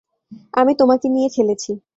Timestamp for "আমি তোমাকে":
0.53-1.07